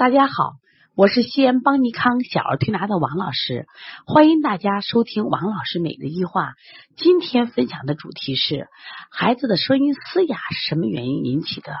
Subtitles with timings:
[0.00, 0.54] 大家好，
[0.96, 3.66] 我是西安邦尼康小儿推拿的王老师，
[4.06, 6.54] 欢迎大家收听王老师每日一话。
[6.96, 8.68] 今天分享的主题是
[9.10, 11.74] 孩子的声音嘶哑是什么原因引起的？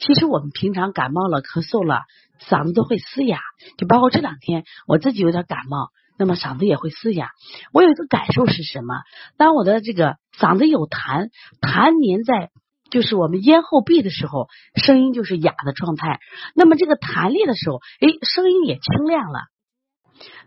[0.00, 2.06] 其实我们平常感冒了、咳嗽了，
[2.40, 3.38] 嗓子都会嘶哑，
[3.76, 7.30] 就包括这两天我自己有点感冒，那么嗓子也会嘶哑。
[7.72, 8.94] 我有一个感受是什么？
[9.36, 11.28] 当我的这个嗓子有痰，
[11.60, 12.50] 痰粘在。
[12.90, 16.20] 就是我们咽后壁的时候，声音就是哑的状态。
[16.54, 19.40] 那么这个弹力的时候，哎，声音也清亮了。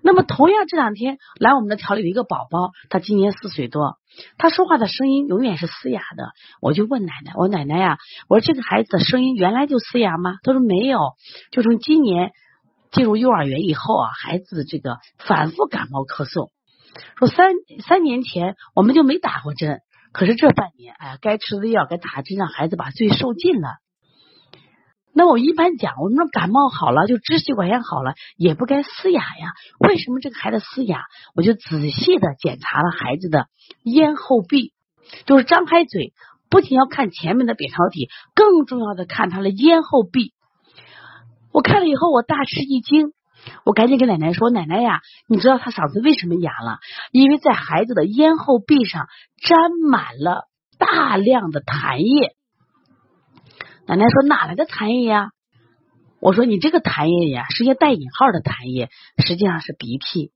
[0.04, 3.98] 那么同样这两天来我们的调理的一个宝宝，他今年四岁多，
[4.38, 6.32] 他说话的声音永远是嘶哑的。
[6.60, 10.38] 我就问奶奶，我奶奶呀，我说这个孩子的声音原来就嘶哑吗？
[10.44, 11.00] 他说没有，
[11.52, 12.32] 就从今年
[12.92, 16.50] 进入幼儿园以后啊，孩子这个反复感冒咳嗽，
[17.18, 17.54] 说三
[17.88, 19.80] 三年前我们就没打过针。
[20.12, 23.70] 可是这半年，哎，该吃的药，该打针，让孩子把罪受尽了。
[25.14, 29.52] 那我一般讲，我们说感冒好了，就支气管炎好了，也不该嘶哑呀。
[29.80, 31.04] 为什么这个孩子嘶哑？
[31.36, 33.48] 我就仔细的检查了孩子的
[33.84, 34.74] 咽后壁，
[35.26, 36.14] 就是张开嘴，
[36.50, 40.34] 不仅要看前面的扁桃体，更重要的看他的咽后壁。
[41.52, 43.12] 我看了以后，我大吃一惊。
[43.64, 46.80] 我赶紧跟奶奶说：“奶奶呀，你知道他嗓子为什么哑了？
[47.12, 49.08] 因为在孩子的咽后壁上
[49.42, 52.36] 沾满了大量的痰液。”
[53.88, 55.32] 奶奶说：“哪来的痰液呀？”
[56.22, 60.32] 我说：“你这个痰液呀，是些带引号的痰液，实际上是鼻涕。”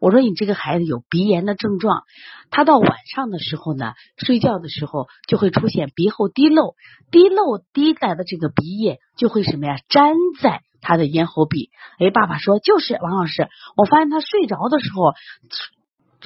[0.00, 2.02] 我说：“你这个孩子有鼻炎的症状，
[2.50, 6.74] 他到晚上的时候呢，睡觉的时候就会出现鼻后滴漏，
[7.10, 15.12] 滴漏滴来的这个鼻液就会什么呀，粘在。”他的咽喉壁，哎，爸爸说就是王老师，我发现他睡着的时候，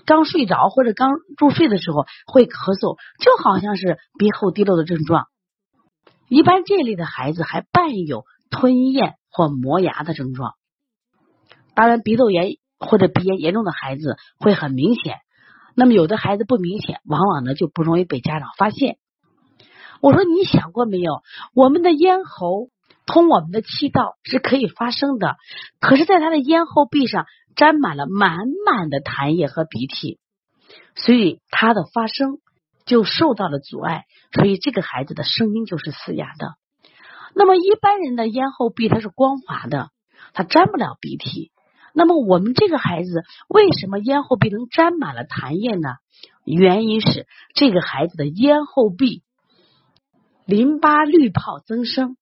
[0.05, 5.27] 刚睡着或者刚入睡的时候会咳嗽，就好像是鼻后滴漏的症状。
[6.29, 10.55] 一般这类的孩子还伴有吞咽或磨牙的症状。
[11.75, 15.17] 当然，鼻窦炎或者鼻炎严重的孩子会很明显，
[15.75, 18.97] 那么有的孩子不明显，往往呢就不容易被家长发现。
[20.01, 21.23] 我说你想过没有，
[21.55, 22.69] 我们的咽喉？
[23.13, 25.37] 通我们的气道是可以发声的，
[25.81, 30.19] 可是，在他的咽后壁上沾满了满满的痰液和鼻涕，
[30.97, 32.39] 所以他的发声
[32.87, 36.55] 就受到了阻碍，所以这个孩子的声音就是嘶哑的。
[37.35, 39.91] 那么，一般人的咽后壁它是光滑的，
[40.33, 41.53] 它沾不了鼻涕。
[41.93, 45.97] 那么，我们这个孩子为什么咽后壁能沾满了痰液呢？
[46.47, 49.23] 原因是这个孩子的咽后壁
[50.47, 52.17] 淋巴滤泡增生。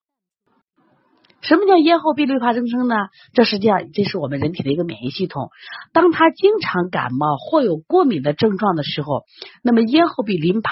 [1.42, 2.94] 什么叫咽后壁滤泡增生呢？
[3.32, 5.50] 这实际上这是我们人体的一个免疫系统。
[5.92, 9.24] 当他经常感冒或有过敏的症状的时候，
[9.62, 10.70] 那么咽后壁淋巴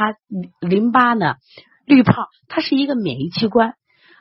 [0.60, 1.36] 淋巴呢
[1.86, 2.12] 滤泡，
[2.48, 3.74] 它是一个免疫器官，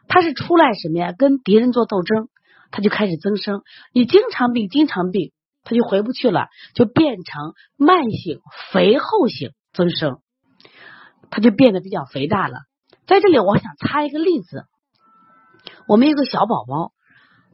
[0.07, 1.11] 它是出来什么呀？
[1.17, 2.29] 跟敌人做斗争，
[2.71, 3.61] 它就开始增生。
[3.93, 5.33] 你经常病，经常病，
[5.65, 8.39] 它就回不去了，就变成慢性
[8.71, 10.19] 肥厚性增生，
[11.29, 12.59] 它就变得比较肥大了。
[13.05, 14.63] 在这里，我想插一个例子。
[15.87, 16.91] 我们有个小宝宝，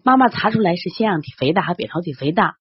[0.03, 2.55] 妈妈查出来是腺样体肥大和扁桃体肥大，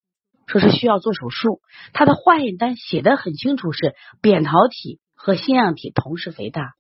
[0.47, 1.61] 说是需要做手术。
[1.93, 6.73] 他的化验单写的很清楚，是扁桃体和腺样体同时肥大。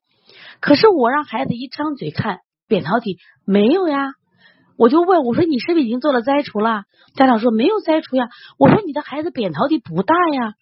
[0.61, 2.39] 可是我让孩子一张嘴看
[2.69, 4.15] 扁桃体没有呀，
[4.77, 6.85] 我就问我说你是不是已经做了摘除了？
[7.15, 8.29] 家长说没有摘除呀。
[8.59, 10.55] 我说你的孩子扁桃体不大呀。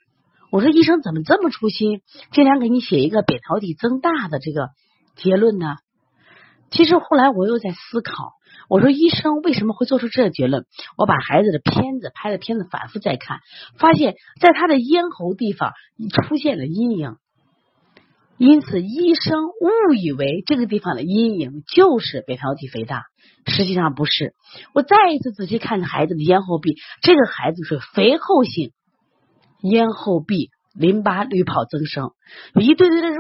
[0.51, 4.71] 我说医生怎么这么粗心，竟然给你写一个扁桃体增大的这个
[5.15, 5.77] 结论呢？
[6.71, 8.33] 其实后来我又在思考，
[8.69, 10.67] 我说医生为什么会做出这个结论？
[10.97, 13.41] 我把孩子的片子拍的片子反复再看，
[13.77, 15.73] 发现在他的咽喉地方
[16.27, 17.17] 出现了阴影，
[18.39, 23.03] 因此医生误以为这个地方的阴影就是扁桃体肥大，
[23.47, 24.35] 实际上不是。
[24.73, 28.73] 我再一次仔细看着孩子的咽喉壁，这个孩子是肥厚性
[29.61, 32.13] 咽后壁淋巴滤泡增生，
[32.55, 33.17] 有一堆堆的肉。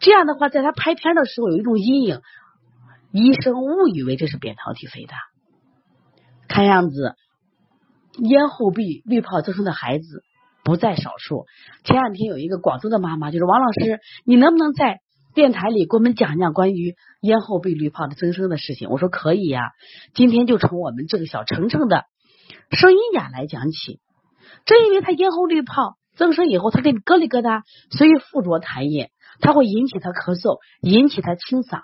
[0.00, 2.20] 这样的话，在他拍片的时候有一种阴影，
[3.12, 5.16] 医生误以为这是扁桃体肥大。
[6.48, 7.14] 看样子，
[8.14, 10.22] 咽后壁滤泡增生的孩子
[10.64, 11.46] 不在少数。
[11.84, 15.00] 前两天有一个广州的妈妈，就是王老师，你能不能在
[15.34, 18.88] 电台里给我们讲讲关于咽后壁滤泡的增生的事情？
[18.88, 19.60] 我说可以呀。
[20.14, 22.04] 今天就从我们这个小程程的
[22.70, 24.00] 声音哑来讲起。
[24.64, 29.10] 正因为他咽喉滤泡增生以后，他给你咯里咯哒，所以附着痰液。
[29.40, 31.80] 它会引起他咳嗽，引起他清嗓。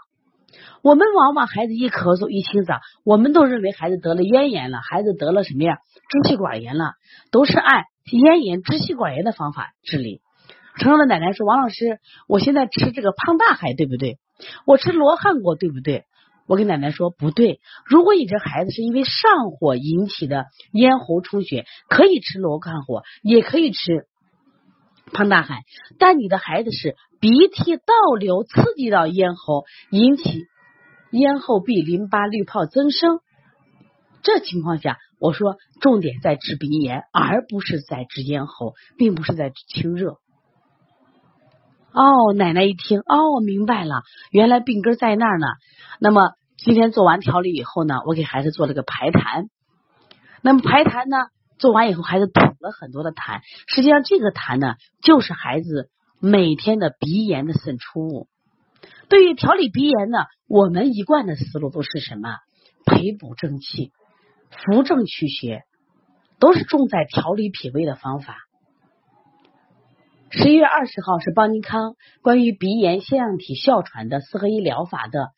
[0.83, 5.79] 我们往往孩子一咳嗽一清嗓，我们都认为孩子得了咽炎了，孩子得了什么呀？
[6.11, 6.93] 支气管炎了，
[7.31, 10.21] 都是按咽炎、支气管炎的方法治理。
[10.77, 11.99] 成成的奶奶说：“王老师，
[12.29, 14.19] 我现在吃这个胖大海，对不对？
[14.67, 16.05] 我吃罗汉果，对不对？
[16.47, 24.05] 我跟奶奶说不对，如果你这孩子是因为上火引起的咽喉出血，可以吃罗汉果，也可以吃
[25.13, 25.63] 胖大海。
[25.99, 30.43] 但你的孩子是鼻涕倒流刺激到咽喉，引起
[31.11, 33.21] 咽后壁淋巴滤泡增生。
[34.23, 40.19] 这情况下，我说重点在治鼻炎，而不是在治咽喉，并不是在治清热。
[41.95, 45.47] 哦，奶奶一听，哦，明白了，原来病根在那儿呢。
[46.01, 49.47] 那么今天做完调理以后呢，我给孩子做了个排痰。
[50.43, 53.41] 那么排痰呢，做完以后，孩子吐了很多的痰。
[53.67, 55.89] 实际上，这个痰呢，就是孩子
[56.25, 58.29] 每天的鼻炎的渗出物。
[59.11, 62.39] 对于调理鼻炎呢，我们一贯的思路都是什么？
[62.87, 63.93] 培补正气，
[64.51, 65.65] 扶正祛邪，
[66.39, 68.39] 都是重在调理脾胃的方法。
[70.31, 75.29] 十一月二十号是邦尼康关于鼻炎、腺样体、哮喘的四合一疗法的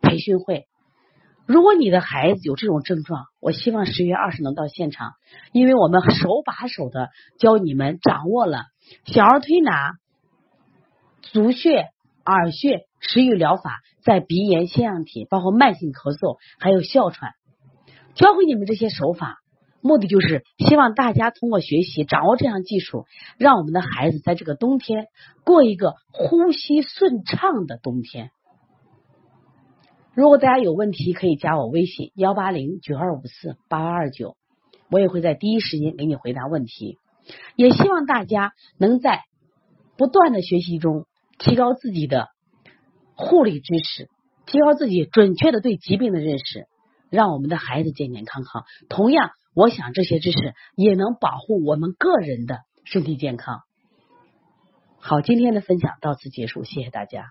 [0.00, 0.66] 培训会。
[1.46, 5.14] 如果你的孩子有这种症状，我希望十月二十能到现场，
[5.52, 7.10] 因为我们手把手的
[7.40, 8.66] 教你们掌握了
[9.04, 9.94] 小儿推拿、
[11.32, 11.88] 足穴、
[12.26, 17.32] 耳穴食育疗法，在鼻炎、腺样体，包括慢性咳嗽，还有哮喘，
[18.14, 19.38] 教会你们这些手法。
[19.80, 23.06] 目的就是希望大家通过学习掌握这项技术，
[23.38, 25.06] 让我们的孩子在这个冬天
[25.42, 28.30] 过一个呼吸顺畅的冬天。
[30.14, 34.36] 如果大家有问题，可以加我微信幺八零九二五四八八二九，
[34.90, 36.98] 我也会在第一时间给你回答问题。
[37.56, 39.22] 也希望大家能在
[39.96, 41.06] 不断的学习中
[41.44, 42.28] 提高自己的
[43.14, 44.08] 护理知识，
[44.46, 46.66] 提高自己准确的对疾病的认识，
[47.10, 48.64] 让我们的孩子健健康康。
[48.88, 49.30] 同样。
[49.54, 53.60] 我想这些知识也能保护我们个人的身体健康。
[54.98, 57.26] 好，今天的分享到此结束，谢谢大家。